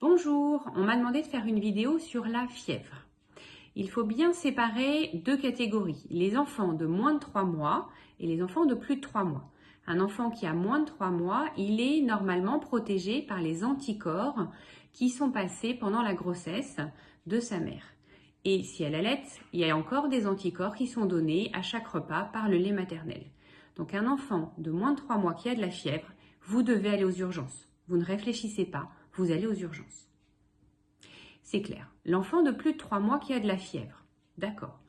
Bonjour, 0.00 0.70
on 0.76 0.84
m'a 0.84 0.96
demandé 0.96 1.22
de 1.22 1.26
faire 1.26 1.44
une 1.44 1.58
vidéo 1.58 1.98
sur 1.98 2.24
la 2.24 2.46
fièvre. 2.46 3.04
Il 3.74 3.90
faut 3.90 4.04
bien 4.04 4.32
séparer 4.32 5.10
deux 5.24 5.36
catégories, 5.36 6.06
les 6.08 6.36
enfants 6.36 6.72
de 6.72 6.86
moins 6.86 7.14
de 7.14 7.18
3 7.18 7.42
mois 7.42 7.88
et 8.20 8.28
les 8.28 8.40
enfants 8.40 8.64
de 8.64 8.76
plus 8.76 8.94
de 8.94 9.00
3 9.00 9.24
mois. 9.24 9.50
Un 9.88 9.98
enfant 9.98 10.30
qui 10.30 10.46
a 10.46 10.52
moins 10.52 10.78
de 10.78 10.84
3 10.84 11.10
mois, 11.10 11.46
il 11.56 11.80
est 11.80 12.00
normalement 12.00 12.60
protégé 12.60 13.22
par 13.22 13.40
les 13.40 13.64
anticorps 13.64 14.46
qui 14.92 15.10
sont 15.10 15.32
passés 15.32 15.74
pendant 15.74 16.02
la 16.02 16.14
grossesse 16.14 16.76
de 17.26 17.40
sa 17.40 17.58
mère. 17.58 17.82
Et 18.44 18.62
si 18.62 18.84
elle 18.84 18.94
allait, 18.94 19.24
il 19.52 19.58
y 19.58 19.68
a 19.68 19.76
encore 19.76 20.08
des 20.08 20.28
anticorps 20.28 20.76
qui 20.76 20.86
sont 20.86 21.06
donnés 21.06 21.50
à 21.54 21.62
chaque 21.62 21.88
repas 21.88 22.30
par 22.32 22.48
le 22.48 22.58
lait 22.58 22.70
maternel. 22.70 23.24
Donc 23.74 23.94
un 23.94 24.06
enfant 24.06 24.54
de 24.58 24.70
moins 24.70 24.92
de 24.92 24.98
3 24.98 25.18
mois 25.18 25.34
qui 25.34 25.48
a 25.48 25.56
de 25.56 25.60
la 25.60 25.70
fièvre, 25.70 26.12
vous 26.44 26.62
devez 26.62 26.90
aller 26.90 27.04
aux 27.04 27.10
urgences. 27.10 27.68
Vous 27.88 27.96
ne 27.96 28.04
réfléchissez 28.04 28.64
pas, 28.64 28.88
vous 29.18 29.32
allez 29.32 29.46
aux 29.46 29.54
urgences. 29.54 30.08
C'est 31.42 31.62
clair. 31.62 31.90
L'enfant 32.04 32.42
de 32.42 32.50
plus 32.50 32.72
de 32.72 32.78
3 32.78 33.00
mois 33.00 33.18
qui 33.18 33.32
a 33.32 33.40
de 33.40 33.46
la 33.46 33.56
fièvre, 33.56 34.04
d'accord. 34.36 34.80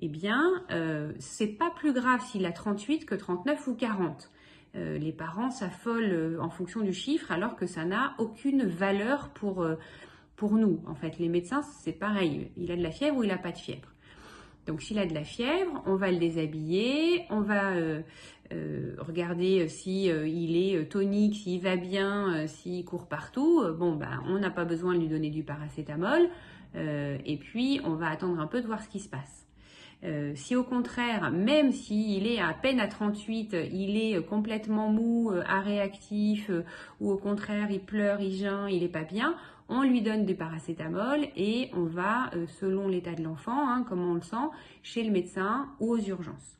Eh 0.00 0.08
bien, 0.08 0.64
euh, 0.70 1.12
c'est 1.18 1.46
pas 1.46 1.70
plus 1.70 1.92
grave 1.92 2.20
s'il 2.24 2.46
a 2.46 2.52
38 2.52 3.04
que 3.04 3.14
39 3.14 3.68
ou 3.68 3.74
40. 3.74 4.30
Euh, 4.76 4.98
les 4.98 5.12
parents 5.12 5.50
s'affolent 5.50 6.12
euh, 6.12 6.40
en 6.40 6.48
fonction 6.48 6.80
du 6.80 6.92
chiffre 6.92 7.30
alors 7.30 7.54
que 7.54 7.66
ça 7.66 7.84
n'a 7.84 8.14
aucune 8.18 8.64
valeur 8.64 9.30
pour, 9.30 9.66
pour 10.36 10.52
nous. 10.52 10.82
En 10.86 10.94
fait, 10.94 11.18
les 11.18 11.28
médecins, 11.28 11.62
c'est 11.62 11.92
pareil. 11.92 12.50
Il 12.56 12.72
a 12.72 12.76
de 12.76 12.82
la 12.82 12.90
fièvre 12.90 13.18
ou 13.18 13.24
il 13.24 13.28
n'a 13.28 13.38
pas 13.38 13.52
de 13.52 13.58
fièvre. 13.58 13.92
Donc 14.66 14.82
s'il 14.82 14.98
a 14.98 15.06
de 15.06 15.14
la 15.14 15.24
fièvre, 15.24 15.82
on 15.86 15.96
va 15.96 16.10
le 16.10 16.18
déshabiller, 16.18 17.24
on 17.30 17.40
va 17.40 17.70
euh, 17.70 18.02
euh, 18.52 18.94
regarder 18.98 19.66
si 19.68 20.10
euh, 20.10 20.28
il 20.28 20.56
est 20.56 20.88
tonique, 20.90 21.36
s'il 21.36 21.60
va 21.60 21.76
bien, 21.76 22.46
s'il 22.46 22.84
court 22.84 23.08
partout. 23.08 23.64
Bon, 23.78 23.96
ben, 23.96 24.22
on 24.26 24.38
n'a 24.38 24.50
pas 24.50 24.64
besoin 24.64 24.94
de 24.94 25.00
lui 25.00 25.08
donner 25.08 25.30
du 25.30 25.42
paracétamol. 25.42 26.28
et 26.74 27.36
puis, 27.38 27.80
on 27.84 27.94
va 27.94 28.08
attendre 28.08 28.38
un 28.40 28.46
peu 28.46 28.60
de 28.60 28.66
voir 28.66 28.82
ce 28.82 28.88
qui 28.88 29.00
se 29.00 29.08
passe. 29.08 29.49
Si 30.34 30.56
au 30.56 30.64
contraire, 30.64 31.30
même 31.30 31.72
s'il 31.72 32.26
est 32.26 32.40
à 32.40 32.54
peine 32.54 32.80
à 32.80 32.88
38, 32.88 33.54
il 33.70 33.96
est 33.96 34.24
complètement 34.26 34.88
mou, 34.88 35.32
à 35.46 35.60
réactif, 35.60 36.50
ou 37.00 37.10
au 37.10 37.18
contraire, 37.18 37.70
il 37.70 37.80
pleure, 37.80 38.20
il 38.20 38.32
geint, 38.32 38.68
il 38.68 38.80
n'est 38.80 38.88
pas 38.88 39.04
bien, 39.04 39.36
on 39.70 39.82
lui 39.82 40.02
donne 40.02 40.26
du 40.26 40.34
paracétamol 40.34 41.28
et 41.36 41.70
on 41.74 41.84
va, 41.84 42.30
euh, 42.34 42.46
selon 42.48 42.88
l'état 42.88 43.12
de 43.12 43.22
l'enfant, 43.22 43.68
hein, 43.68 43.84
comme 43.88 44.04
on 44.04 44.14
le 44.14 44.20
sent, 44.20 44.36
chez 44.82 45.04
le 45.04 45.12
médecin 45.12 45.68
ou 45.78 45.92
aux 45.92 46.00
urgences. 46.00 46.58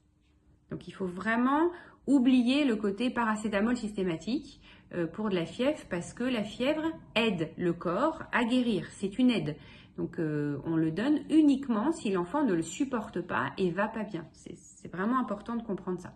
Donc 0.70 0.86
il 0.86 0.92
faut 0.92 1.06
vraiment 1.06 1.70
oublier 2.10 2.64
le 2.64 2.76
côté 2.76 3.10
paracétamol 3.10 3.76
systématique 3.76 4.60
euh, 4.94 5.06
pour 5.06 5.30
de 5.30 5.34
la 5.36 5.46
fièvre 5.46 5.80
parce 5.88 6.12
que 6.12 6.24
la 6.24 6.42
fièvre 6.42 6.82
aide 7.14 7.50
le 7.56 7.72
corps 7.72 8.24
à 8.32 8.44
guérir. 8.44 8.86
C'est 8.90 9.18
une 9.18 9.30
aide. 9.30 9.56
Donc 9.96 10.18
euh, 10.18 10.58
on 10.64 10.76
le 10.76 10.90
donne 10.90 11.20
uniquement 11.30 11.92
si 11.92 12.10
l'enfant 12.10 12.42
ne 12.44 12.54
le 12.54 12.62
supporte 12.62 13.20
pas 13.20 13.52
et 13.58 13.70
va 13.70 13.86
pas 13.86 14.02
bien. 14.02 14.26
C'est 14.32 14.92
vraiment 14.92 15.18
important 15.20 15.56
de 15.56 15.62
comprendre 15.62 16.00
ça. 16.00 16.12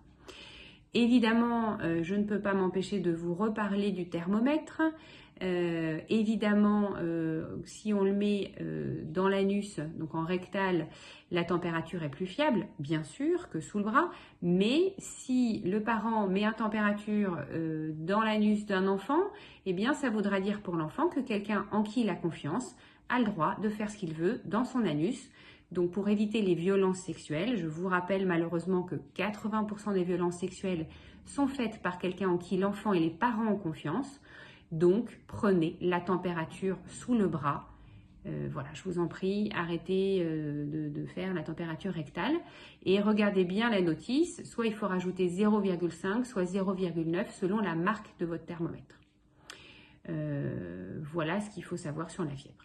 Évidemment, 0.95 1.79
je 2.03 2.15
ne 2.15 2.23
peux 2.23 2.41
pas 2.41 2.55
m'empêcher 2.55 3.01
de 3.01 3.11
vous 3.13 3.35
reparler 3.35 3.91
du 3.91 4.09
thermomètre. 4.09 4.81
Euh, 5.43 5.99
évidemment, 6.09 6.91
euh, 6.99 7.57
si 7.65 7.93
on 7.93 8.05
le 8.05 8.13
met 8.13 8.53
euh, 8.61 9.03
dans 9.05 9.29
l'anus, 9.29 9.81
donc 9.99 10.15
en 10.15 10.25
rectal, 10.25 10.87
la 11.33 11.43
température 11.45 12.03
est 12.05 12.09
plus 12.09 12.27
fiable, 12.27 12.67
bien 12.79 13.03
sûr, 13.03 13.49
que 13.51 13.61
sous 13.61 13.79
le 13.79 13.85
bras. 13.85 14.11
Mais 14.43 14.95
si 14.99 15.61
le 15.65 15.83
parent 15.83 16.29
met 16.29 16.45
une 16.45 16.53
température 16.53 17.39
dans 17.97 18.21
l'anus 18.21 18.67
d'un 18.67 18.87
enfant, 18.87 19.21
eh 19.67 19.73
bien, 19.73 19.93
ça 19.95 20.11
voudra 20.11 20.41
dire 20.41 20.61
pour 20.61 20.77
l'enfant 20.77 21.09
que 21.09 21.21
quelqu'un 21.21 21.67
en 21.73 21.83
qui 21.83 22.03
il 22.03 22.11
a 22.11 22.15
confiance 22.15 22.77
a 23.09 23.19
le 23.19 23.25
droit 23.25 23.57
de 23.61 23.69
faire 23.69 23.91
ce 23.91 23.97
qu'il 23.97 24.15
veut 24.15 24.41
dans 24.45 24.65
son 24.65 24.85
anus. 24.85 25.31
Donc, 25.75 25.91
pour 25.91 26.09
éviter 26.09 26.41
les 26.41 26.55
violences 26.55 27.01
sexuelles, 27.01 27.57
je 27.57 27.67
vous 27.67 27.89
rappelle 27.89 28.27
malheureusement 28.27 28.85
que 28.85 28.95
80% 29.17 29.93
des 29.93 30.05
violences 30.05 30.39
sexuelles 30.39 30.87
sont 31.27 31.49
faites 31.49 31.83
par 31.83 31.99
quelqu'un 31.99 32.29
en 32.29 32.39
qui 32.39 32.57
l'enfant 32.57 32.93
et 32.93 33.01
les 33.01 33.11
parents 33.11 33.49
ont 33.49 33.59
confiance. 33.59 34.21
Donc, 34.71 35.21
prenez 35.27 35.77
la 35.81 36.01
température 36.01 36.79
sous 36.87 37.17
le 37.17 37.27
bras. 37.27 37.69
Euh, 38.27 38.49
voilà, 38.53 38.69
je 38.73 38.85
vous 38.85 39.01
en 39.01 39.09
prie, 39.09 39.51
arrêtez 39.53 40.21
euh, 40.23 40.91
de, 40.91 41.07
faire 41.07 41.35
la 41.35 41.43
température 41.43 41.93
rectale 41.93 42.37
et 42.85 43.01
regardez 43.01 43.45
bien 43.45 43.69
la 43.69 43.83
notice. 43.83 44.45
Soit 44.45 44.69
il 44.69 44.75
faut 44.75 44.87
rajouter 44.87 45.27
0,5, 45.27 46.25
soit 46.25 46.45
0,9 46.45 47.33
selon 47.33 47.59
la 47.59 47.75
marque 47.75 48.17
de 48.21 48.27
votre 48.27 48.45
thermomètre. 48.45 49.01
Euh, 50.09 51.01
voilà 51.13 51.41
ce 51.41 51.51
qu'il 51.51 51.65
faut 51.65 51.77
savoir 51.77 52.11
sur 52.11 52.25
la 52.25 52.31
fièvre. 52.31 52.65